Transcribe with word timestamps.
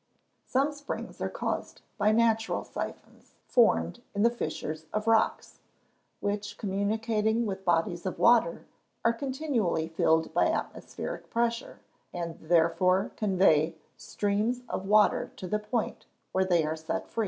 _Some 0.49 0.71
springs 0.73 1.21
are 1.21 1.29
caused 1.29 1.83
by 1.99 2.11
natural 2.11 2.63
syphons 2.63 3.35
formed 3.45 4.01
in 4.15 4.23
the 4.23 4.31
fissures 4.31 4.87
of 4.91 5.05
rocks, 5.05 5.59
which, 6.21 6.57
communicating 6.57 7.45
with 7.45 7.63
bodies 7.63 8.07
of 8.07 8.17
water, 8.17 8.65
are 9.05 9.13
continually 9.13 9.87
filled 9.87 10.33
by 10.33 10.47
atmospheric 10.47 11.29
pressure, 11.29 11.81
and 12.11 12.39
therefore 12.39 13.11
convey 13.15 13.75
streams 13.95 14.63
of 14.67 14.87
water 14.87 15.31
to 15.35 15.47
the 15.47 15.59
point 15.59 16.07
where 16.31 16.45
they 16.45 16.65
are 16.65 16.75
set 16.75 17.07
free. 17.07 17.19